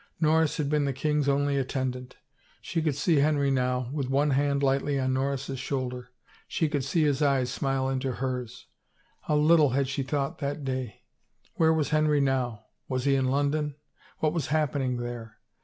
Norris 0.19 0.57
had 0.57 0.67
been 0.67 0.85
the 0.85 0.93
king's 0.93 1.29
only 1.29 1.59
attendant... 1.59 2.15
she 2.59 2.81
could 2.81 2.95
see 2.95 3.17
Henry 3.17 3.51
now, 3.51 3.87
with 3.93 4.09
one 4.09 4.31
hand 4.31 4.63
lightly 4.63 4.99
on 4.99 5.13
Norris's 5.13 5.59
shoul 5.59 5.89
der... 5.89 6.09
she 6.47 6.67
could 6.67 6.83
see 6.83 7.03
his 7.03 7.21
eyes 7.21 7.51
smile 7.51 7.87
into 7.87 8.13
hers. 8.13 8.65
How 9.27 9.35
little 9.35 9.71
she 9.83 10.01
had 10.01 10.09
thought 10.09 10.39
that 10.39 10.63
day—! 10.65 11.03
Where 11.57 11.71
was 11.71 11.89
Henry 11.89 12.19
now? 12.19 12.65
Was 12.89 13.03
he 13.03 13.13
in 13.13 13.25
London? 13.25 13.75
What 14.17 14.33
was 14.33 14.47
happening 14.47 14.97
there? 14.97 15.37